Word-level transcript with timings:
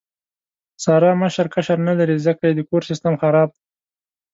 ساره 0.83 1.11
مشر 1.21 1.45
کشر 1.53 1.77
نه 1.87 1.93
لري، 1.99 2.15
ځکه 2.25 2.43
یې 2.47 2.53
د 2.55 2.61
کور 2.69 2.81
سیستم 2.89 3.13
خراب 3.21 3.49
دی. 3.55 3.61